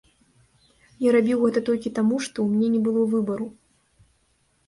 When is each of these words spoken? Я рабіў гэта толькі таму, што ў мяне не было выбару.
Я 1.07 1.11
рабіў 1.15 1.43
гэта 1.43 1.59
толькі 1.67 1.91
таму, 1.99 2.15
што 2.27 2.37
ў 2.47 2.61
мяне 2.61 2.69
не 2.77 2.81
было 2.87 3.01
выбару. 3.13 3.47